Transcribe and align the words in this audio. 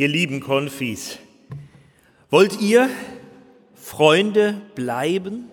Ihr 0.00 0.08
lieben 0.08 0.40
Konfis, 0.40 1.18
wollt 2.30 2.58
ihr 2.58 2.88
Freunde 3.74 4.58
bleiben? 4.74 5.50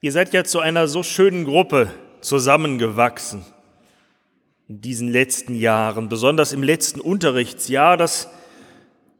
Ihr 0.00 0.10
seid 0.10 0.34
ja 0.34 0.42
zu 0.42 0.58
einer 0.58 0.88
so 0.88 1.04
schönen 1.04 1.44
Gruppe 1.44 1.92
zusammengewachsen 2.22 3.46
in 4.66 4.80
diesen 4.80 5.12
letzten 5.12 5.54
Jahren, 5.54 6.08
besonders 6.08 6.52
im 6.52 6.64
letzten 6.64 7.00
Unterrichtsjahr, 7.00 7.96
das 7.96 8.28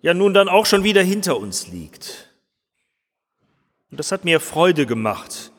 ja 0.03 0.13
nun 0.13 0.35
dann 0.35 0.49
auch 0.49 0.67
schon 0.67 0.83
wieder 0.83 1.05
hinter 1.05 1.37
uns 1.37 1.69
liegt. 1.69 2.35
Und 3.93 4.01
das 4.01 4.11
hat 4.11 4.25
mir 4.25 4.41
Freude 4.41 4.87
gemacht, 4.87 5.53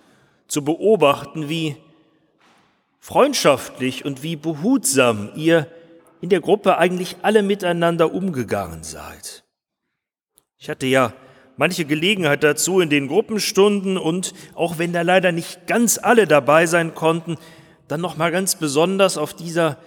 zu 0.49 0.65
beobachten, 0.65 1.47
wie 1.47 1.77
freundschaftlich 2.99 4.03
und 4.03 4.23
wie 4.23 4.35
behutsam 4.35 5.31
ihr 5.37 5.71
in 6.26 6.30
der 6.30 6.42
Gruppe 6.42 6.80
eigentlich 6.80 7.18
alle 7.21 7.44
miteinander 7.44 8.12
umgegangen 8.12 8.84
seid. 8.84 9.43
Ich 10.57 10.71
hatte 10.71 10.88
ja 10.88 11.14
manche 11.56 11.86
Gelegenheit 11.86 12.43
dazu 12.43 12.79
in 12.79 12.89
den 12.89 13.07
Gruppenstunden 13.07 13.96
und 14.00 14.33
auch 14.56 14.80
wenn 14.80 14.92
da 14.92 15.04
leider 15.04 15.32
nicht 15.32 15.68
ganz 15.68 16.00
alle 16.02 16.25
dabei 16.25 16.66
sein 16.66 16.96
konnten, 16.96 17.38
dann 17.88 18.02
noch 18.02 18.18
mal 18.18 18.32
ganz 18.32 18.56
besonders 18.56 19.19
auf 19.19 19.36
dieser 19.36 19.78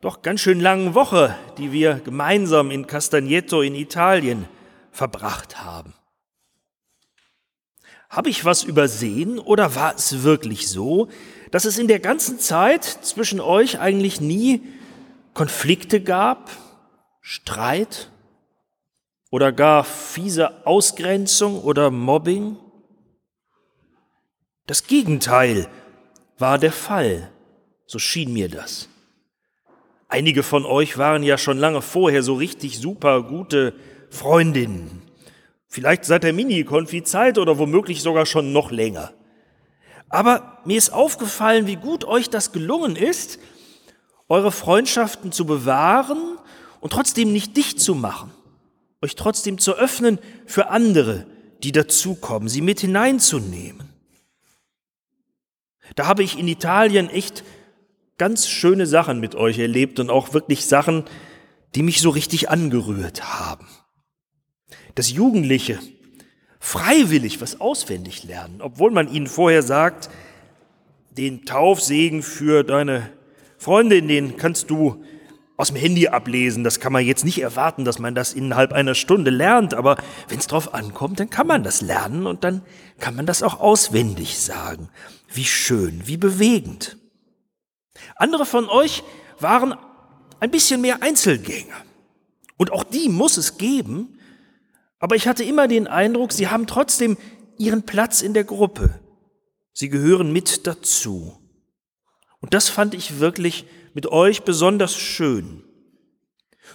doch 0.00 0.22
ganz 0.22 0.40
schön 0.40 0.58
langen 0.58 0.94
Woche, 0.94 1.36
die 1.58 1.70
wir 1.70 2.00
gemeinsam 2.02 2.70
in 2.70 2.86
Castagneto 2.86 3.60
in 3.60 3.74
Italien 3.74 4.46
verbracht 4.90 5.62
haben. 5.62 5.92
Habe 8.08 8.30
ich 8.30 8.46
was 8.46 8.64
übersehen 8.64 9.38
oder 9.38 9.74
war 9.74 9.94
es 9.96 10.22
wirklich 10.22 10.70
so, 10.70 11.08
dass 11.50 11.66
es 11.66 11.76
in 11.76 11.88
der 11.88 12.00
ganzen 12.00 12.38
Zeit 12.38 12.84
zwischen 12.84 13.38
euch 13.38 13.80
eigentlich 13.80 14.22
nie 14.22 14.62
Konflikte 15.34 16.00
gab, 16.00 16.50
Streit 17.20 18.10
oder 19.30 19.50
gar 19.50 19.82
fiese 19.82 20.64
Ausgrenzung 20.64 21.60
oder 21.60 21.90
Mobbing? 21.90 22.56
Das 24.66 24.86
Gegenteil 24.86 25.68
war 26.38 26.58
der 26.58 26.70
Fall, 26.70 27.30
so 27.84 27.98
schien 27.98 28.32
mir 28.32 28.48
das. 28.48 28.88
Einige 30.08 30.44
von 30.44 30.64
euch 30.64 30.98
waren 30.98 31.24
ja 31.24 31.36
schon 31.36 31.58
lange 31.58 31.82
vorher 31.82 32.22
so 32.22 32.34
richtig 32.34 32.78
super 32.78 33.24
gute 33.24 33.74
Freundinnen. 34.10 35.02
Vielleicht 35.66 36.04
seit 36.04 36.22
der 36.22 36.32
Mini-Konfi-Zeit 36.32 37.38
oder 37.38 37.58
womöglich 37.58 38.02
sogar 38.02 38.24
schon 38.24 38.52
noch 38.52 38.70
länger. 38.70 39.12
Aber 40.08 40.60
mir 40.64 40.78
ist 40.78 40.92
aufgefallen, 40.92 41.66
wie 41.66 41.74
gut 41.74 42.04
euch 42.04 42.30
das 42.30 42.52
gelungen 42.52 42.94
ist, 42.94 43.40
eure 44.34 44.52
Freundschaften 44.52 45.32
zu 45.32 45.46
bewahren 45.46 46.38
und 46.80 46.92
trotzdem 46.92 47.32
nicht 47.32 47.56
dicht 47.56 47.80
zu 47.80 47.94
machen, 47.94 48.30
euch 49.00 49.16
trotzdem 49.16 49.58
zu 49.58 49.74
öffnen 49.74 50.18
für 50.46 50.68
andere, 50.68 51.26
die 51.62 51.72
dazukommen, 51.72 52.48
sie 52.48 52.60
mit 52.60 52.80
hineinzunehmen. 52.80 53.88
Da 55.96 56.06
habe 56.06 56.22
ich 56.22 56.38
in 56.38 56.48
Italien 56.48 57.08
echt 57.08 57.44
ganz 58.18 58.48
schöne 58.48 58.86
Sachen 58.86 59.20
mit 59.20 59.34
euch 59.34 59.58
erlebt 59.58 60.00
und 60.00 60.10
auch 60.10 60.34
wirklich 60.34 60.66
Sachen, 60.66 61.04
die 61.74 61.82
mich 61.82 62.00
so 62.00 62.10
richtig 62.10 62.50
angerührt 62.50 63.24
haben 63.24 63.66
dass 64.94 65.10
Jugendliche 65.10 65.78
freiwillig 66.60 67.40
was 67.40 67.60
auswendig 67.60 68.24
lernen, 68.24 68.60
obwohl 68.60 68.90
man 68.90 69.12
ihnen 69.12 69.26
vorher 69.26 69.62
sagt, 69.62 70.08
den 71.10 71.44
Taufsegen 71.44 72.22
für 72.22 72.64
deine 72.64 73.10
Freundin, 73.64 74.08
den 74.08 74.36
kannst 74.36 74.68
du 74.68 75.02
aus 75.56 75.68
dem 75.68 75.76
Handy 75.76 76.08
ablesen. 76.08 76.64
Das 76.64 76.80
kann 76.80 76.92
man 76.92 77.02
jetzt 77.02 77.24
nicht 77.24 77.40
erwarten, 77.40 77.86
dass 77.86 77.98
man 77.98 78.14
das 78.14 78.34
innerhalb 78.34 78.74
einer 78.74 78.94
Stunde 78.94 79.30
lernt, 79.30 79.72
aber 79.72 79.96
wenn 80.28 80.38
es 80.38 80.46
drauf 80.46 80.74
ankommt, 80.74 81.18
dann 81.18 81.30
kann 81.30 81.46
man 81.46 81.62
das 81.62 81.80
lernen 81.80 82.26
und 82.26 82.44
dann 82.44 82.60
kann 83.00 83.16
man 83.16 83.24
das 83.24 83.42
auch 83.42 83.60
auswendig 83.60 84.38
sagen. 84.38 84.90
Wie 85.32 85.46
schön, 85.46 86.02
wie 86.04 86.18
bewegend. 86.18 86.98
Andere 88.16 88.44
von 88.44 88.68
euch 88.68 89.02
waren 89.40 89.74
ein 90.40 90.50
bisschen 90.50 90.82
mehr 90.82 91.02
Einzelgänger. 91.02 91.84
Und 92.58 92.70
auch 92.70 92.84
die 92.84 93.08
muss 93.08 93.38
es 93.38 93.56
geben, 93.56 94.18
aber 94.98 95.16
ich 95.16 95.26
hatte 95.26 95.42
immer 95.42 95.68
den 95.68 95.86
Eindruck, 95.86 96.34
sie 96.34 96.48
haben 96.48 96.66
trotzdem 96.66 97.16
ihren 97.56 97.84
Platz 97.84 98.20
in 98.20 98.34
der 98.34 98.44
Gruppe. 98.44 99.00
Sie 99.72 99.88
gehören 99.88 100.34
mit 100.34 100.66
dazu. 100.66 101.38
Und 102.44 102.52
das 102.52 102.68
fand 102.68 102.92
ich 102.92 103.20
wirklich 103.20 103.64
mit 103.94 104.06
euch 104.06 104.42
besonders 104.42 104.94
schön. 104.94 105.64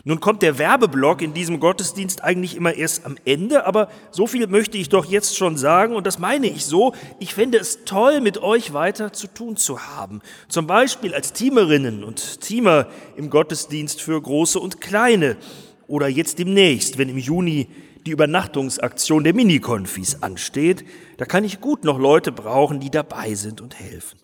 Nun 0.03 0.19
kommt 0.19 0.41
der 0.41 0.57
Werbeblock 0.57 1.21
in 1.21 1.35
diesem 1.35 1.59
Gottesdienst 1.59 2.23
eigentlich 2.23 2.55
immer 2.55 2.73
erst 2.73 3.05
am 3.05 3.17
Ende, 3.23 3.67
aber 3.67 3.91
so 4.09 4.25
viel 4.25 4.47
möchte 4.47 4.79
ich 4.79 4.89
doch 4.89 5.05
jetzt 5.05 5.37
schon 5.37 5.57
sagen 5.57 5.95
und 5.95 6.07
das 6.07 6.17
meine 6.17 6.47
ich 6.47 6.65
so. 6.65 6.95
Ich 7.19 7.35
fände 7.35 7.59
es 7.59 7.85
toll, 7.85 8.19
mit 8.19 8.39
euch 8.39 8.73
weiter 8.73 9.13
zu 9.13 9.27
tun 9.27 9.57
zu 9.57 9.79
haben. 9.79 10.21
Zum 10.47 10.65
Beispiel 10.65 11.13
als 11.13 11.33
Teamerinnen 11.33 12.03
und 12.03 12.41
Teamer 12.41 12.87
im 13.15 13.29
Gottesdienst 13.29 14.01
für 14.01 14.19
Große 14.19 14.59
und 14.59 14.81
Kleine 14.81 15.37
oder 15.85 16.07
jetzt 16.07 16.39
demnächst, 16.39 16.97
wenn 16.97 17.09
im 17.09 17.19
Juni 17.19 17.67
die 18.07 18.11
Übernachtungsaktion 18.11 19.23
der 19.23 19.35
Minikonfis 19.35 20.23
ansteht. 20.23 20.83
Da 21.17 21.25
kann 21.25 21.43
ich 21.43 21.61
gut 21.61 21.83
noch 21.83 21.99
Leute 21.99 22.31
brauchen, 22.31 22.79
die 22.79 22.89
dabei 22.89 23.35
sind 23.35 23.61
und 23.61 23.79
helfen. 23.79 24.19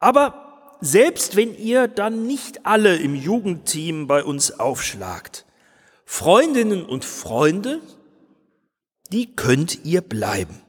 Aber 0.00 0.76
selbst 0.80 1.36
wenn 1.36 1.56
ihr 1.56 1.86
dann 1.86 2.26
nicht 2.26 2.66
alle 2.66 2.96
im 2.96 3.14
Jugendteam 3.14 4.06
bei 4.06 4.24
uns 4.24 4.58
aufschlagt, 4.58 5.44
Freundinnen 6.04 6.84
und 6.84 7.04
Freunde, 7.04 7.80
die 9.12 9.36
könnt 9.36 9.84
ihr 9.84 10.00
bleiben. 10.00 10.62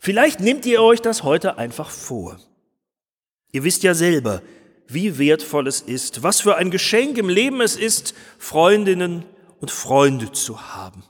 Vielleicht 0.00 0.40
nehmt 0.40 0.64
ihr 0.64 0.80
euch 0.80 1.02
das 1.02 1.24
heute 1.24 1.58
einfach 1.58 1.90
vor. 1.90 2.38
Ihr 3.52 3.64
wisst 3.64 3.82
ja 3.82 3.94
selber, 3.94 4.42
wie 4.86 5.18
wertvoll 5.18 5.66
es 5.66 5.80
ist, 5.80 6.22
was 6.22 6.40
für 6.40 6.56
ein 6.56 6.70
Geschenk 6.70 7.18
im 7.18 7.28
Leben 7.28 7.60
es 7.60 7.76
ist, 7.76 8.14
Freundinnen 8.38 9.24
und 9.60 9.70
Freunde 9.70 10.32
zu 10.32 10.74
haben. 10.74 11.02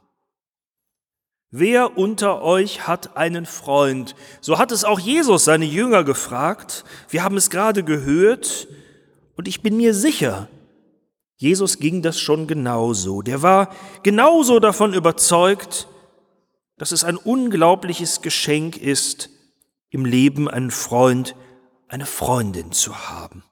Wer 1.59 1.97
unter 1.97 2.43
euch 2.43 2.87
hat 2.87 3.17
einen 3.17 3.47
Freund? 3.47 4.15
So 4.43 4.59
hat 4.59 4.73
es 4.73 4.85
auch 4.85 5.01
Jesus 5.01 5.47
seine 5.47 5.65
Jünger 5.65 6.05
gefragt. 6.05 6.85
Wir 7.09 7.25
haben 7.25 7.39
es 7.39 7.49
gerade 7.49 7.83
gehört 7.83 8.69
und 9.37 9.49
ich 9.49 9.63
bin 9.63 9.79
mir 9.79 9.95
sicher, 9.95 10.49
Jesus 11.39 11.79
ging 11.79 12.03
das 12.03 12.21
schon 12.21 12.47
genauso. 12.47 13.23
Der 13.23 13.41
war 13.41 13.75
genauso 14.03 14.61
davon 14.61 14.93
überzeugt, 14.93 15.89
dass 16.77 16.93
es 16.93 17.05
ein 17.05 17.17
unglaubliches 17.17 18.21
Geschenk 18.21 18.77
ist, 18.77 19.31
im 19.89 20.05
Leben 20.05 20.51
einen 20.51 20.71
Freund, 20.71 21.37
eine 21.89 22.05
Freundin 22.05 22.73
zu 22.73 23.09
haben. 23.09 23.43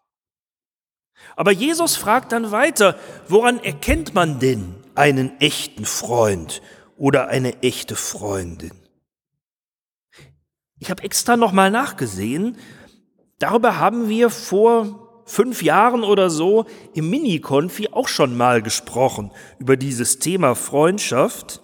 Aber 1.36 1.52
Jesus 1.52 1.96
fragt 1.96 2.32
dann 2.32 2.50
weiter, 2.50 2.98
woran 3.28 3.64
erkennt 3.64 4.12
man 4.12 4.40
denn 4.40 4.74
einen 4.94 5.40
echten 5.40 5.86
Freund 5.86 6.60
oder 6.96 7.28
eine 7.28 7.62
echte 7.62 7.96
Freundin? 7.96 8.72
Ich 10.78 10.90
habe 10.90 11.02
extra 11.02 11.36
nochmal 11.36 11.70
nachgesehen. 11.70 12.56
Darüber 13.38 13.78
haben 13.78 14.08
wir 14.08 14.30
vor 14.30 15.22
fünf 15.24 15.62
Jahren 15.62 16.04
oder 16.04 16.30
so 16.30 16.66
im 16.92 17.10
Mini-Konfi 17.10 17.88
auch 17.92 18.08
schon 18.08 18.36
mal 18.36 18.62
gesprochen, 18.62 19.30
über 19.58 19.76
dieses 19.76 20.18
Thema 20.18 20.54
Freundschaft. 20.54 21.62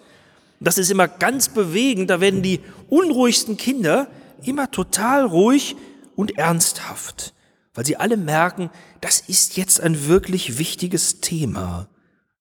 Das 0.60 0.78
ist 0.78 0.90
immer 0.90 1.08
ganz 1.08 1.48
bewegend. 1.48 2.10
Da 2.10 2.20
werden 2.20 2.42
die 2.42 2.60
unruhigsten 2.88 3.56
Kinder 3.56 4.08
immer 4.42 4.70
total 4.70 5.24
ruhig 5.26 5.76
und 6.16 6.38
ernsthaft, 6.38 7.34
weil 7.74 7.86
sie 7.86 7.96
alle 7.96 8.16
merken, 8.16 8.70
das 9.00 9.20
ist 9.20 9.56
jetzt 9.56 9.80
ein 9.80 10.06
wirklich 10.06 10.58
wichtiges 10.58 11.20
Thema. 11.20 11.88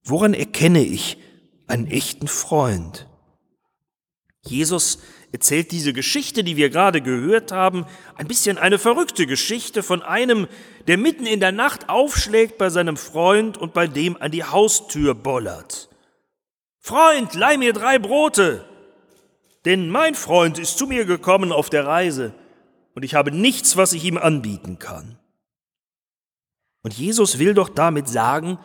Woran 0.04 0.34
erkenne 0.34 0.82
ich 0.82 1.18
einen 1.70 1.88
echten 1.88 2.28
Freund? 2.28 3.08
Jesus 4.42 5.00
erzählt 5.32 5.72
diese 5.72 5.94
Geschichte, 5.94 6.44
die 6.44 6.58
wir 6.58 6.70
gerade 6.70 7.02
gehört 7.02 7.52
haben, 7.52 7.86
ein 8.16 8.28
bisschen 8.28 8.58
eine 8.58 8.80
verrückte 8.80 9.28
Geschichte 9.28 9.84
von 9.84 10.02
einem, 10.02 10.48
der 10.88 10.98
mitten 10.98 11.26
in 11.26 11.40
der 11.40 11.52
Nacht 11.52 11.90
aufschlägt 11.90 12.58
bei 12.58 12.70
seinem 12.70 12.98
Freund 12.98 13.58
und 13.58 13.74
bei 13.74 13.88
dem 13.88 14.20
an 14.22 14.32
die 14.32 14.44
Haustür 14.44 15.14
bollert. 15.14 15.90
Freund, 16.80 17.34
leih 17.36 17.58
mir 17.58 17.74
drei 17.74 18.00
Brote, 18.00 18.66
denn 19.66 19.90
mein 19.90 20.16
Freund 20.16 20.58
ist 20.58 20.78
zu 20.78 20.88
mir 20.88 21.06
gekommen 21.06 21.52
auf 21.52 21.70
der 21.70 21.86
Reise 21.86 22.34
und 22.96 23.04
ich 23.04 23.14
habe 23.14 23.32
nichts, 23.32 23.78
was 23.78 23.94
ich 23.94 24.04
ihm 24.06 24.18
anbieten 24.18 24.80
kann. 24.80 25.20
Und 26.82 26.94
Jesus 26.94 27.38
will 27.38 27.54
doch 27.54 27.70
damit 27.70 28.08
sagen, 28.08 28.58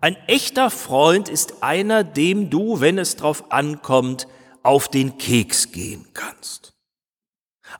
ein 0.00 0.16
echter 0.26 0.70
Freund 0.70 1.28
ist 1.28 1.62
einer, 1.62 2.04
dem 2.04 2.50
du, 2.50 2.80
wenn 2.80 2.98
es 2.98 3.16
drauf 3.16 3.52
ankommt, 3.52 4.26
auf 4.62 4.88
den 4.88 5.18
Keks 5.18 5.72
gehen 5.72 6.06
kannst. 6.14 6.74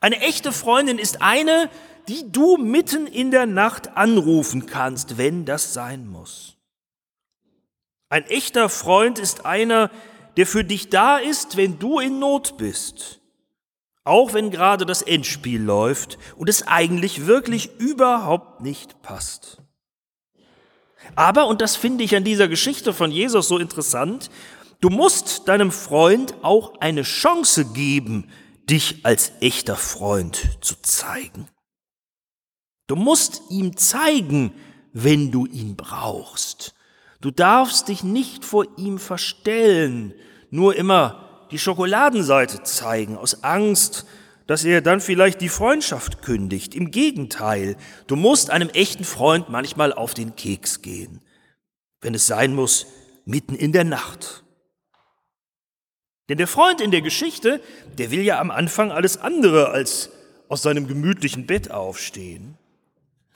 Eine 0.01 0.21
echte 0.21 0.53
Freundin 0.53 0.99
ist 0.99 1.23
eine, 1.23 1.71
die 2.09 2.31
du 2.31 2.57
mitten 2.57 3.07
in 3.07 3.31
der 3.31 3.47
Nacht 3.47 3.97
anrufen 3.97 4.67
kannst, 4.67 5.19
wenn 5.19 5.45
das 5.45 5.73
sein 5.73 6.07
muss. 6.07 6.57
Ein 8.09 8.25
echter 8.27 8.69
Freund 8.69 9.19
ist 9.19 9.47
einer, 9.47 9.91
der 10.37 10.47
für 10.47 10.65
dich 10.65 10.91
da 10.91 11.17
ist, 11.19 11.57
wenn 11.57 11.79
du 11.79 12.01
in 12.01 12.19
Not 12.19 12.57
bist. 12.57 13.21
Auch 14.05 14.33
wenn 14.33 14.51
gerade 14.51 14.87
das 14.87 15.03
Endspiel 15.03 15.63
läuft 15.63 16.19
und 16.37 16.49
es 16.49 16.67
eigentlich 16.67 17.27
wirklich 17.27 17.79
überhaupt 17.79 18.61
nicht 18.61 19.03
passt. 19.03 19.63
Aber, 21.15 21.47
und 21.47 21.61
das 21.61 21.77
finde 21.77 22.05
ich 22.05 22.15
an 22.15 22.25
dieser 22.25 22.49
Geschichte 22.49 22.93
von 22.93 23.11
Jesus 23.11 23.49
so 23.49 23.59
interessant, 23.59 24.31
du 24.81 24.91
musst 24.91 25.49
deinem 25.49 25.71
Freund 25.71 26.35
auch 26.43 26.81
eine 26.81 27.03
Chance 27.03 27.65
geben, 27.67 28.31
dich 28.69 29.05
als 29.05 29.33
echter 29.41 29.77
Freund 29.77 30.59
zu 30.61 30.77
zeigen. 30.83 31.49
Du 32.87 32.97
musst 32.97 33.43
ihm 33.51 33.77
zeigen, 33.77 34.53
wenn 34.93 35.31
du 35.31 35.47
ihn 35.47 35.77
brauchst. 35.77 36.75
Du 37.21 37.31
darfst 37.31 37.89
dich 37.89 38.03
nicht 38.03 38.45
vor 38.45 38.67
ihm 38.79 38.99
verstellen, 38.99 40.15
nur 40.51 40.75
immer 40.75 41.47
die 41.51 41.59
Schokoladenseite 41.59 42.63
zeigen, 42.63 43.17
aus 43.17 43.45
Angst, 43.45 44.07
dass 44.51 44.65
er 44.65 44.81
dann 44.81 45.01
vielleicht 45.01 45.41
die 45.43 45.49
Freundschaft 45.49 46.23
kündigt. 46.23 46.75
Im 46.75 46.91
Gegenteil, 46.91 47.77
du 48.09 48.17
musst 48.17 48.51
einem 48.51 48.69
echten 48.71 49.05
Freund 49.05 49.49
manchmal 49.49 49.93
auf 49.93 50.13
den 50.13 50.35
Keks 50.35 50.83
gehen, 50.83 51.21
wenn 52.01 52.15
es 52.15 52.27
sein 52.27 52.53
muss, 52.53 52.89
mitten 53.25 53.55
in 53.55 53.71
der 53.71 53.85
Nacht. 53.85 54.43
Denn 56.29 56.37
der 56.37 56.49
Freund 56.49 56.81
in 56.81 56.91
der 56.91 57.01
Geschichte, 57.01 57.61
der 57.97 58.11
will 58.11 58.23
ja 58.23 58.41
am 58.41 58.51
Anfang 58.51 58.91
alles 58.91 59.19
andere 59.19 59.69
als 59.69 60.11
aus 60.49 60.63
seinem 60.63 60.89
gemütlichen 60.89 61.47
Bett 61.47 61.71
aufstehen. 61.71 62.59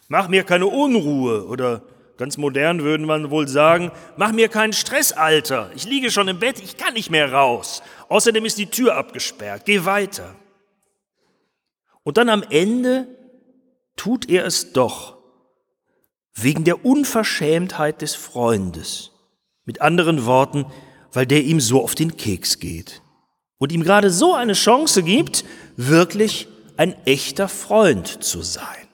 Mach 0.08 0.26
mir 0.26 0.42
keine 0.42 0.66
Unruhe 0.66 1.46
oder 1.46 1.82
ganz 2.16 2.38
modern 2.38 2.82
würden 2.82 3.06
man 3.06 3.30
wohl 3.30 3.46
sagen, 3.46 3.92
mach 4.16 4.32
mir 4.32 4.48
keinen 4.48 4.72
Stress, 4.72 5.12
Alter. 5.12 5.70
Ich 5.76 5.84
liege 5.84 6.10
schon 6.10 6.26
im 6.26 6.40
Bett, 6.40 6.58
ich 6.58 6.76
kann 6.76 6.94
nicht 6.94 7.10
mehr 7.10 7.32
raus. 7.32 7.84
Außerdem 8.08 8.44
ist 8.44 8.58
die 8.58 8.66
Tür 8.66 8.96
abgesperrt. 8.96 9.62
Geh 9.64 9.84
weiter. 9.84 10.34
Und 12.04 12.18
dann 12.18 12.28
am 12.28 12.42
Ende 12.42 13.08
tut 13.96 14.28
er 14.28 14.46
es 14.46 14.72
doch, 14.72 15.16
wegen 16.34 16.64
der 16.64 16.84
Unverschämtheit 16.84 18.02
des 18.02 18.14
Freundes. 18.14 19.10
Mit 19.64 19.80
anderen 19.80 20.26
Worten, 20.26 20.66
weil 21.12 21.26
der 21.26 21.42
ihm 21.42 21.60
so 21.60 21.82
auf 21.82 21.94
den 21.94 22.16
Keks 22.16 22.58
geht 22.58 23.00
und 23.56 23.72
ihm 23.72 23.82
gerade 23.82 24.10
so 24.10 24.34
eine 24.34 24.52
Chance 24.52 25.02
gibt, 25.02 25.44
wirklich 25.76 26.48
ein 26.76 26.94
echter 27.06 27.48
Freund 27.48 28.22
zu 28.22 28.42
sein. 28.42 28.88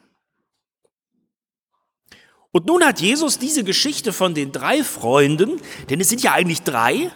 Und 2.53 2.67
nun 2.67 2.85
hat 2.85 3.01
Jesus 3.01 3.39
diese 3.39 3.65
Geschichte 3.65 4.13
von 4.13 4.35
den 4.35 4.53
drei 4.53 4.85
Freunden, 4.85 5.61
denn 5.89 6.01
es 6.01 6.09
sind 6.09 6.23
ja 6.23 6.33
eigentlich 6.33 6.63
drei, 6.63 7.11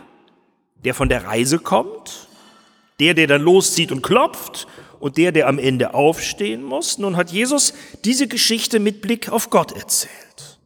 der 0.84 0.94
von 0.94 1.08
der 1.08 1.24
Reise 1.24 1.58
kommt, 1.58 2.28
der, 2.98 3.14
der 3.14 3.26
dann 3.26 3.42
loszieht 3.42 3.92
und 3.92 4.02
klopft 4.02 4.66
und 5.04 5.18
der, 5.18 5.32
der 5.32 5.48
am 5.48 5.58
Ende 5.58 5.92
aufstehen 5.92 6.62
muss. 6.62 6.96
Nun 6.96 7.18
hat 7.18 7.30
Jesus 7.30 7.74
diese 8.06 8.26
Geschichte 8.26 8.80
mit 8.80 9.02
Blick 9.02 9.28
auf 9.28 9.50
Gott 9.50 9.72
erzählt. 9.72 10.58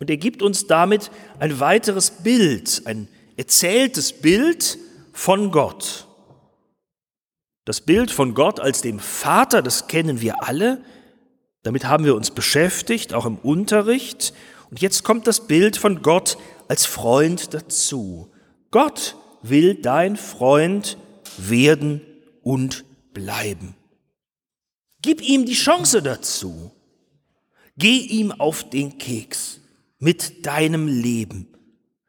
Und 0.00 0.10
er 0.10 0.18
gibt 0.18 0.42
uns 0.42 0.66
damit 0.66 1.10
ein 1.38 1.60
weiteres 1.60 2.10
Bild, 2.10 2.82
ein 2.84 3.08
erzähltes 3.38 4.12
Bild 4.12 4.76
von 5.14 5.50
Gott. 5.50 6.06
Das 7.64 7.80
Bild 7.80 8.10
von 8.10 8.34
Gott 8.34 8.60
als 8.60 8.82
dem 8.82 8.98
Vater, 8.98 9.62
das 9.62 9.86
kennen 9.86 10.20
wir 10.20 10.46
alle, 10.46 10.84
damit 11.62 11.86
haben 11.86 12.04
wir 12.04 12.14
uns 12.14 12.32
beschäftigt, 12.32 13.14
auch 13.14 13.24
im 13.24 13.38
Unterricht. 13.38 14.34
Und 14.68 14.82
jetzt 14.82 15.04
kommt 15.04 15.26
das 15.26 15.46
Bild 15.46 15.78
von 15.78 16.02
Gott 16.02 16.36
als 16.68 16.84
Freund 16.84 17.54
dazu. 17.54 18.30
Gott 18.70 19.16
will 19.40 19.74
dein 19.74 20.18
Freund 20.18 20.98
werden 21.38 22.02
und 22.44 22.84
bleiben. 23.12 23.74
Gib 25.02 25.20
ihm 25.20 25.44
die 25.44 25.54
Chance 25.54 26.02
dazu. 26.02 26.70
Geh 27.76 27.98
ihm 27.98 28.30
auf 28.30 28.70
den 28.70 28.98
Keks 28.98 29.60
mit 29.98 30.46
deinem 30.46 30.86
Leben. 30.86 31.48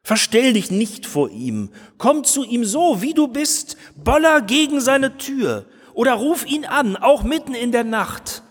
Verstell 0.04 0.54
dich 0.54 0.70
nicht 0.70 1.08
vor 1.08 1.32
ihm. 1.32 1.72
Komm 1.98 2.24
zu 2.24 2.44
ihm 2.44 2.64
so, 2.64 3.02
wie 3.02 3.16
du 3.16 3.28
bist. 3.28 3.76
Boller 3.96 4.42
gegen 4.42 4.80
seine 4.80 5.18
Tür 5.18 5.66
oder 5.96 6.14
ruf 6.14 6.46
ihn 6.46 6.66
an, 6.66 6.96
auch 6.96 7.24
mitten 7.24 7.56
in 7.56 7.72
der 7.72 7.84
Nacht. 7.84 8.44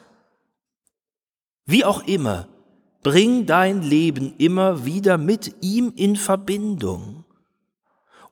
Wie 1.66 1.84
auch 1.84 2.06
immer, 2.06 2.48
bring 3.02 3.46
dein 3.46 3.82
Leben 3.82 4.34
immer 4.38 4.84
wieder 4.84 5.16
mit 5.18 5.54
ihm 5.60 5.92
in 5.94 6.16
Verbindung. 6.16 7.24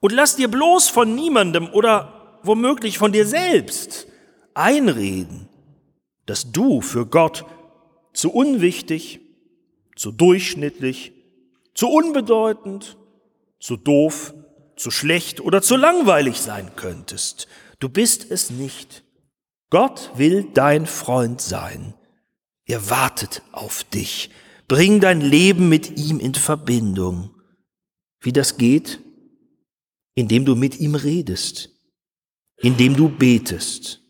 Und 0.00 0.12
lass 0.12 0.34
dir 0.34 0.48
bloß 0.48 0.88
von 0.88 1.14
niemandem 1.14 1.68
oder 1.72 2.21
womöglich 2.44 2.98
von 2.98 3.12
dir 3.12 3.26
selbst 3.26 4.06
einreden, 4.54 5.48
dass 6.26 6.52
du 6.52 6.80
für 6.80 7.06
Gott 7.06 7.44
zu 8.12 8.30
unwichtig, 8.30 9.20
zu 9.96 10.12
durchschnittlich, 10.12 11.12
zu 11.74 11.88
unbedeutend, 11.88 12.96
zu 13.58 13.76
doof, 13.76 14.34
zu 14.76 14.90
schlecht 14.90 15.40
oder 15.40 15.62
zu 15.62 15.76
langweilig 15.76 16.40
sein 16.40 16.72
könntest. 16.76 17.48
Du 17.78 17.88
bist 17.88 18.30
es 18.30 18.50
nicht. 18.50 19.04
Gott 19.70 20.10
will 20.16 20.48
dein 20.52 20.86
Freund 20.86 21.40
sein. 21.40 21.94
Er 22.66 22.90
wartet 22.90 23.42
auf 23.52 23.84
dich. 23.84 24.30
Bring 24.68 25.00
dein 25.00 25.20
Leben 25.20 25.68
mit 25.68 25.98
ihm 25.98 26.20
in 26.20 26.34
Verbindung. 26.34 27.30
Wie 28.20 28.32
das 28.32 28.56
geht? 28.56 29.00
Indem 30.14 30.44
du 30.44 30.54
mit 30.54 30.78
ihm 30.78 30.94
redest, 30.94 31.70
indem 32.62 32.96
du 32.96 33.08
betest. 33.08 34.00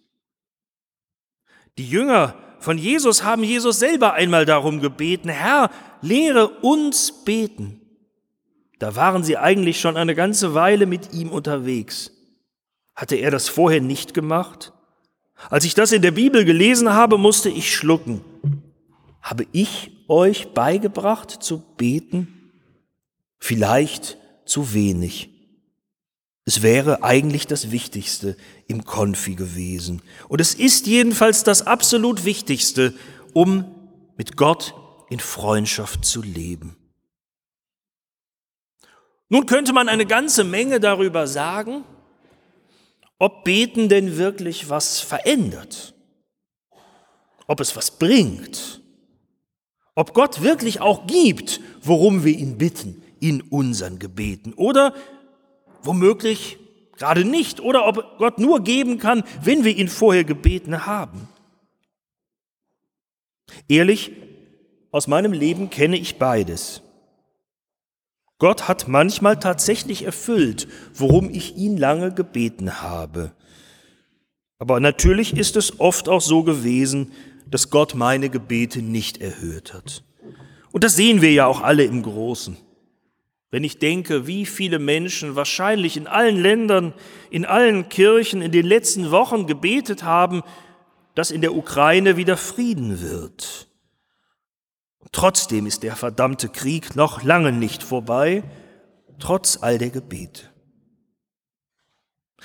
Die 1.78 1.88
Jünger 1.88 2.36
von 2.60 2.78
Jesus 2.78 3.24
haben 3.24 3.42
Jesus 3.42 3.78
selber 3.78 4.12
einmal 4.12 4.44
darum 4.44 4.80
gebeten, 4.80 5.28
Herr, 5.28 5.70
lehre 6.00 6.48
uns 6.60 7.24
beten. 7.24 7.80
Da 8.78 8.94
waren 8.94 9.24
sie 9.24 9.36
eigentlich 9.36 9.80
schon 9.80 9.96
eine 9.96 10.14
ganze 10.14 10.54
Weile 10.54 10.86
mit 10.86 11.12
ihm 11.12 11.30
unterwegs. 11.30 12.12
Hatte 12.94 13.16
er 13.16 13.30
das 13.30 13.48
vorher 13.48 13.80
nicht 13.80 14.12
gemacht? 14.14 14.72
Als 15.50 15.64
ich 15.64 15.74
das 15.74 15.92
in 15.92 16.02
der 16.02 16.10
Bibel 16.12 16.44
gelesen 16.44 16.92
habe, 16.92 17.18
musste 17.18 17.48
ich 17.48 17.74
schlucken. 17.74 18.22
Habe 19.22 19.46
ich 19.52 19.90
euch 20.08 20.52
beigebracht 20.52 21.30
zu 21.30 21.62
beten? 21.76 22.52
Vielleicht 23.38 24.18
zu 24.44 24.74
wenig. 24.74 25.31
Es 26.44 26.62
wäre 26.62 27.04
eigentlich 27.04 27.46
das 27.46 27.70
Wichtigste 27.70 28.36
im 28.66 28.84
Konfi 28.84 29.36
gewesen. 29.36 30.02
Und 30.28 30.40
es 30.40 30.54
ist 30.54 30.86
jedenfalls 30.86 31.44
das 31.44 31.66
absolut 31.66 32.24
Wichtigste, 32.24 32.94
um 33.32 33.64
mit 34.16 34.36
Gott 34.36 34.74
in 35.08 35.20
Freundschaft 35.20 36.04
zu 36.04 36.20
leben. 36.22 36.76
Nun 39.28 39.46
könnte 39.46 39.72
man 39.72 39.88
eine 39.88 40.04
ganze 40.04 40.44
Menge 40.44 40.80
darüber 40.80 41.26
sagen, 41.26 41.84
ob 43.18 43.44
Beten 43.44 43.88
denn 43.88 44.18
wirklich 44.18 44.68
was 44.68 45.00
verändert, 45.00 45.94
ob 47.46 47.60
es 47.60 47.76
was 47.76 47.98
bringt, 47.98 48.82
ob 49.94 50.12
Gott 50.12 50.42
wirklich 50.42 50.80
auch 50.80 51.06
gibt, 51.06 51.60
worum 51.82 52.24
wir 52.24 52.36
ihn 52.36 52.58
bitten 52.58 53.02
in 53.20 53.40
unseren 53.40 53.98
Gebeten 53.98 54.54
oder 54.54 54.94
womöglich 55.82 56.58
gerade 56.96 57.24
nicht 57.24 57.60
oder 57.60 57.86
ob 57.86 58.18
Gott 58.18 58.38
nur 58.38 58.62
geben 58.62 58.98
kann, 58.98 59.24
wenn 59.42 59.64
wir 59.64 59.76
ihn 59.76 59.88
vorher 59.88 60.24
gebeten 60.24 60.86
haben. 60.86 61.28
Ehrlich, 63.68 64.12
aus 64.90 65.06
meinem 65.08 65.32
Leben 65.32 65.70
kenne 65.70 65.96
ich 65.96 66.18
beides. 66.18 66.82
Gott 68.38 68.68
hat 68.68 68.88
manchmal 68.88 69.38
tatsächlich 69.38 70.04
erfüllt, 70.04 70.68
worum 70.94 71.30
ich 71.30 71.56
ihn 71.56 71.76
lange 71.76 72.12
gebeten 72.12 72.82
habe. 72.82 73.32
Aber 74.58 74.80
natürlich 74.80 75.36
ist 75.36 75.56
es 75.56 75.80
oft 75.80 76.08
auch 76.08 76.20
so 76.20 76.42
gewesen, 76.42 77.12
dass 77.50 77.70
Gott 77.70 77.94
meine 77.94 78.30
Gebete 78.30 78.82
nicht 78.82 79.18
erhört 79.18 79.74
hat. 79.74 80.04
Und 80.72 80.84
das 80.84 80.96
sehen 80.96 81.20
wir 81.20 81.32
ja 81.32 81.46
auch 81.46 81.60
alle 81.60 81.84
im 81.84 82.02
Großen. 82.02 82.56
Wenn 83.52 83.64
ich 83.64 83.78
denke, 83.78 84.26
wie 84.26 84.46
viele 84.46 84.78
Menschen 84.78 85.36
wahrscheinlich 85.36 85.98
in 85.98 86.06
allen 86.06 86.40
Ländern, 86.40 86.94
in 87.28 87.44
allen 87.44 87.90
Kirchen 87.90 88.40
in 88.40 88.50
den 88.50 88.64
letzten 88.64 89.10
Wochen 89.10 89.46
gebetet 89.46 90.02
haben, 90.02 90.42
dass 91.14 91.30
in 91.30 91.42
der 91.42 91.54
Ukraine 91.54 92.16
wieder 92.16 92.38
Frieden 92.38 93.02
wird. 93.02 93.68
trotzdem 95.12 95.66
ist 95.66 95.82
der 95.82 95.94
verdammte 95.94 96.48
Krieg 96.48 96.96
noch 96.96 97.22
lange 97.22 97.52
nicht 97.52 97.82
vorbei, 97.82 98.42
trotz 99.18 99.58
all 99.60 99.76
der 99.76 99.90
Gebete. 99.90 100.48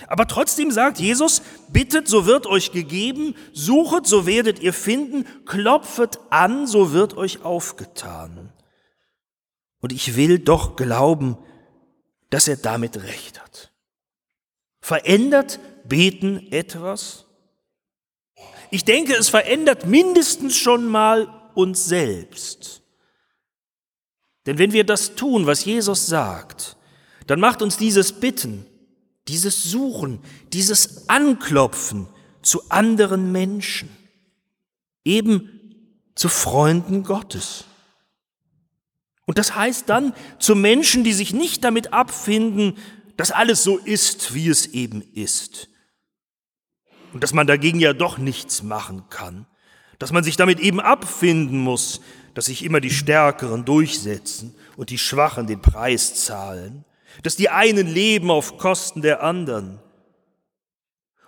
Aber 0.08 0.28
trotzdem 0.28 0.72
sagt 0.72 1.00
Jesus, 1.00 1.42
bittet, 1.70 2.10
so 2.10 2.26
wird 2.26 2.46
euch 2.46 2.74
gegeben, 2.74 3.34
suchet, 3.54 4.06
so 4.06 4.26
werdet 4.26 4.60
ihr 4.60 4.74
finden, 4.74 5.26
klopfet 5.46 6.20
an, 6.30 6.68
so 6.68 6.92
wird 6.92 7.16
euch 7.16 7.46
aufgetan. 7.46 8.52
Und 9.88 9.94
ich 9.94 10.18
will 10.18 10.38
doch 10.38 10.76
glauben, 10.76 11.38
dass 12.30 12.50
er 12.50 12.58
damit 12.58 12.98
recht 13.04 13.42
hat. 13.42 13.72
Verändert 14.82 15.62
Beten 15.86 16.52
etwas? 16.52 17.26
Ich 18.70 18.84
denke, 18.84 19.14
es 19.14 19.30
verändert 19.30 19.86
mindestens 19.86 20.58
schon 20.58 20.88
mal 20.88 21.50
uns 21.56 21.86
selbst. 21.86 22.82
Denn 24.46 24.58
wenn 24.58 24.74
wir 24.74 24.84
das 24.84 25.16
tun, 25.16 25.48
was 25.48 25.64
Jesus 25.64 26.06
sagt, 26.06 26.76
dann 27.26 27.40
macht 27.40 27.62
uns 27.62 27.78
dieses 27.78 28.12
Bitten, 28.12 28.66
dieses 29.30 29.64
Suchen, 29.64 30.20
dieses 30.52 31.08
Anklopfen 31.08 32.10
zu 32.42 32.70
anderen 32.70 33.32
Menschen, 33.32 33.88
eben 35.06 36.10
zu 36.14 36.28
Freunden 36.28 37.04
Gottes. 37.04 37.64
Und 39.28 39.38
das 39.38 39.56
heißt 39.56 39.90
dann 39.90 40.14
zu 40.40 40.56
Menschen, 40.56 41.04
die 41.04 41.12
sich 41.12 41.34
nicht 41.34 41.64
damit 41.66 41.94
abfinden, 41.94 42.78
dass 43.18 43.32
alles 43.32 43.62
so 43.62 43.78
ist, 43.78 44.34
wie 44.34 44.48
es 44.48 44.68
eben 44.68 45.02
ist. 45.14 45.70
Und 47.14 47.24
dass 47.24 47.34
man 47.34 47.46
dagegen 47.46 47.80
ja 47.80 47.94
doch 47.94 48.18
nichts 48.18 48.64
machen 48.64 49.10
kann. 49.10 49.46
Dass 50.00 50.14
man 50.14 50.24
sich 50.24 50.38
damit 50.38 50.60
eben 50.60 50.80
abfinden 50.80 51.60
muss, 51.60 52.00
dass 52.36 52.46
sich 52.46 52.64
immer 52.64 52.80
die 52.80 52.90
Stärkeren 52.90 53.66
durchsetzen 53.66 54.56
und 54.78 54.92
die 54.92 54.98
Schwachen 54.98 55.46
den 55.46 55.62
Preis 55.62 56.24
zahlen. 56.24 56.86
Dass 57.22 57.36
die 57.36 57.50
einen 57.50 57.88
leben 57.88 58.32
auf 58.32 58.58
Kosten 58.58 59.02
der 59.02 59.24
anderen. 59.24 59.80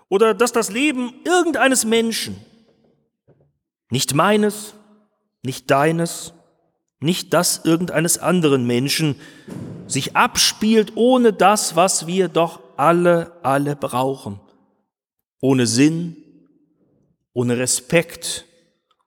Oder 0.07 0.33
dass 0.33 0.53
das 0.53 0.69
Leben 0.71 1.13
irgendeines 1.25 1.83
Menschen, 1.83 2.37
nicht 3.89 4.13
meines, 4.13 4.73
nicht 5.43 5.69
deines, 5.69 6.33
nicht 6.99 7.33
das 7.33 7.63
irgendeines 7.63 8.17
anderen 8.17 8.65
Menschen, 8.65 9.15
sich 9.87 10.15
abspielt 10.15 10.93
ohne 10.95 11.33
das, 11.33 11.75
was 11.75 12.07
wir 12.07 12.27
doch 12.27 12.61
alle, 12.77 13.31
alle 13.43 13.75
brauchen. 13.75 14.39
Ohne 15.41 15.65
Sinn, 15.65 16.17
ohne 17.33 17.57
Respekt, 17.57 18.45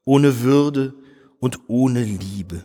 ohne 0.04 0.40
Würde 0.40 0.94
und 1.38 1.61
ohne 1.68 2.02
Liebe. 2.02 2.64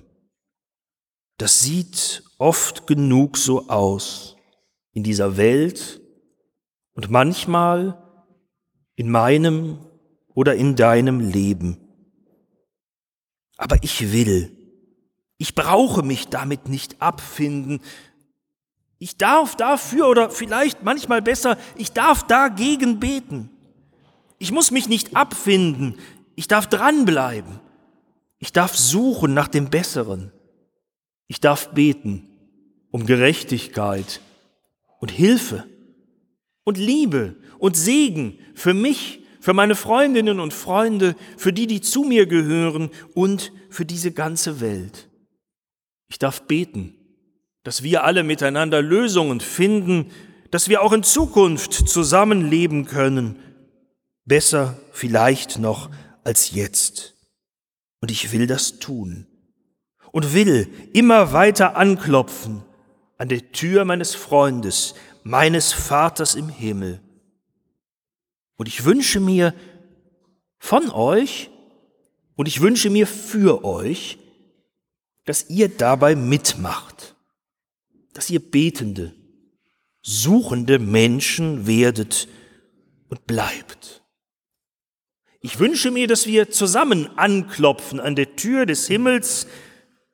Das 1.38 1.60
sieht 1.60 2.24
oft 2.38 2.88
genug 2.88 3.38
so 3.38 3.67
aus 3.69 4.38
in 4.93 5.03
dieser 5.03 5.38
Welt 5.38 6.01
und 6.93 7.12
manchmal 7.12 8.03
in 8.96 9.12
meinem 9.12 9.79
oder 10.34 10.55
in 10.55 10.75
deinem 10.75 11.19
Leben. 11.19 11.77
Aber 13.57 13.77
ich 13.84 14.12
will, 14.12 14.57
ich 15.38 15.56
brauche 15.56 16.03
mich 16.03 16.27
damit 16.27 16.67
nicht 16.67 17.01
abfinden. 17.01 17.79
Ich 19.00 19.17
darf 19.17 19.56
dafür 19.56 20.08
oder 20.08 20.29
vielleicht 20.29 20.84
manchmal 20.84 21.22
besser, 21.22 21.58
ich 21.75 21.91
darf 21.91 22.24
dagegen 22.24 23.00
beten. 23.00 23.50
Ich 24.39 24.51
muss 24.51 24.72
mich 24.72 24.88
nicht 24.88 25.15
abfinden. 25.15 25.98
Ich 26.36 26.48
darf 26.48 26.67
dranbleiben. 26.67 27.60
Ich 28.39 28.53
darf 28.53 28.75
suchen 28.75 29.34
nach 29.34 29.48
dem 29.48 29.70
Besseren. 29.70 30.32
Ich 31.27 31.39
darf 31.39 31.74
beten 31.74 32.29
um 32.91 33.06
Gerechtigkeit 33.06 34.22
und 35.00 35.12
Hilfe 35.12 35.65
und 36.63 36.77
Liebe 36.77 37.36
und 37.60 37.75
Segen 37.75 38.39
für 38.56 38.74
mich, 38.74 39.22
für 39.39 39.53
meine 39.53 39.75
Freundinnen 39.75 40.39
und 40.39 40.53
Freunde, 40.53 41.15
für 41.38 41.53
die, 41.53 41.67
die 41.67 41.82
zu 41.82 42.03
mir 42.03 42.25
gehören 42.25 42.89
und 43.13 43.51
für 43.70 43.86
diese 43.86 44.12
ganze 44.12 44.62
Welt. 44.62 45.08
Ich 46.10 46.20
darf 46.20 46.44
beten, 46.44 46.96
dass 47.64 47.84
wir 47.84 48.04
alle 48.04 48.24
miteinander 48.24 48.82
Lösungen 48.82 49.40
finden, 49.42 50.12
dass 50.52 50.70
wir 50.70 50.82
auch 50.82 50.94
in 50.94 51.04
Zukunft 51.04 51.74
zusammenleben 51.74 52.86
können, 52.86 53.40
besser 54.26 54.80
vielleicht 54.92 55.60
noch 55.60 55.90
als 56.24 56.52
jetzt. 56.52 57.16
Und 58.00 58.12
ich 58.12 58.32
will 58.32 58.48
das 58.48 58.80
tun 58.80 59.28
und 60.12 60.34
will 60.34 60.70
immer 60.94 61.34
weiter 61.34 61.76
anklopfen 61.76 62.64
an 63.18 63.30
der 63.30 63.52
Tür 63.52 63.84
meines 63.86 64.16
Freundes, 64.16 64.96
meines 65.24 65.74
Vaters 65.74 66.36
im 66.36 66.50
Himmel. 66.50 67.02
Und 68.56 68.68
ich 68.68 68.86
wünsche 68.86 69.20
mir 69.20 69.54
von 70.60 70.90
euch 70.90 71.50
und 72.36 72.48
ich 72.48 72.62
wünsche 72.62 72.90
mir 72.90 73.08
für 73.08 73.64
euch, 73.64 74.20
dass 75.27 75.50
ihr 75.50 75.67
dabei 75.67 76.15
mitmacht, 76.15 77.15
dass 78.13 78.29
ihr 78.29 78.39
betende, 78.39 79.13
suchende 80.01 80.79
Menschen 80.79 81.67
werdet 81.67 82.29
und 83.10 83.27
bleibt. 83.27 84.05
Ich 85.41 85.60
wünsche 85.60 85.91
mir, 85.91 86.07
dass 86.07 86.27
wir 86.27 86.50
zusammen 86.50 87.17
anklopfen 87.17 88.00
an 88.00 88.15
der 88.15 88.38
Tür 88.38 88.65
des 88.65 88.88
Himmels 88.88 89.48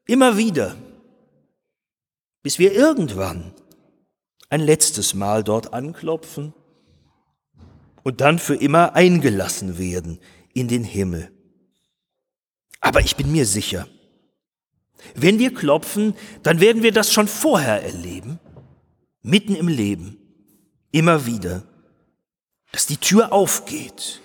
immer 0.08 0.36
wieder, 0.36 0.76
bis 2.42 2.58
wir 2.58 2.74
irgendwann 2.74 3.54
ein 4.50 4.62
letztes 4.62 5.14
Mal 5.14 5.44
dort 5.44 5.74
anklopfen 5.74 6.56
und 8.02 8.20
dann 8.20 8.40
für 8.40 8.56
immer 8.56 8.96
eingelassen 8.96 9.78
werden 9.78 10.20
in 10.54 10.68
den 10.68 10.84
Himmel. 10.84 11.32
Aber 12.80 13.02
ich 13.02 13.16
bin 13.16 13.32
mir 13.32 13.46
sicher, 13.46 13.88
wenn 15.16 15.40
wir 15.40 15.54
klopfen, 15.54 16.16
dann 16.44 16.60
werden 16.60 16.84
wir 16.84 16.92
das 16.92 17.12
schon 17.12 17.28
vorher 17.28 17.84
erleben, 17.84 18.40
mitten 19.22 19.56
im 19.56 19.68
Leben, 19.68 20.18
immer 20.92 21.26
wieder, 21.26 21.64
dass 22.72 22.86
die 22.86 22.98
Tür 22.98 23.32
aufgeht. 23.32 24.22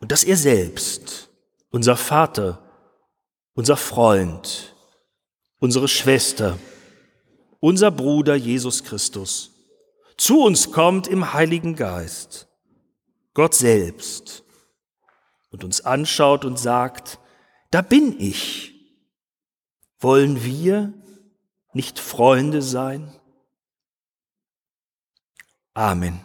Und 0.00 0.10
dass 0.10 0.24
er 0.24 0.36
selbst, 0.36 1.28
unser 1.70 1.96
Vater, 1.96 2.60
unser 3.54 3.76
Freund, 3.76 4.74
unsere 5.60 5.86
Schwester, 5.86 6.58
unser 7.60 7.92
Bruder 7.92 8.34
Jesus 8.34 8.82
Christus, 8.82 9.52
zu 10.16 10.42
uns 10.42 10.72
kommt 10.72 11.06
im 11.06 11.32
Heiligen 11.32 11.76
Geist, 11.76 12.48
Gott 13.34 13.54
selbst, 13.54 14.42
und 15.50 15.64
uns 15.64 15.82
anschaut 15.82 16.44
und 16.44 16.58
sagt, 16.58 17.18
da 17.70 17.82
bin 17.82 18.18
ich, 18.18 18.71
wollen 20.02 20.44
wir 20.44 20.92
nicht 21.72 21.98
Freunde 21.98 22.62
sein? 22.62 23.12
Amen. 25.74 26.20